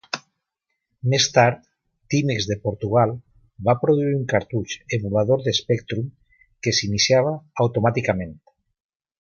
[1.13, 1.59] Més tard,
[2.13, 3.13] Timex de Portugal
[3.69, 6.11] va produir un cartutx emulador de Spectrum
[6.65, 8.37] que s'iniciava automàticament.